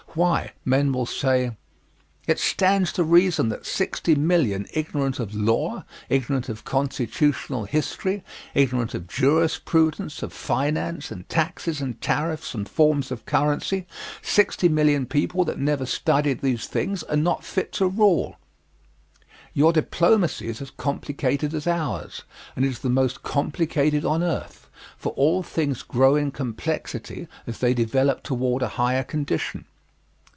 [0.13, 1.55] Why, men will say:
[2.27, 8.21] "It stands to reason that 60,000,000 ignorant of law, ignorant of constitutional history,
[8.53, 13.87] ignorant of jurisprudence, of finance, and taxes and tariffs and forms of currency
[14.21, 18.35] 60,000,000 people that never studied these things are not fit to rule."
[19.53, 22.23] Your diplomacy is as complicated as ours,
[22.57, 27.59] and it is the most complicated on earth, for all things grow in complexity as
[27.59, 29.63] they develop toward a higher condition.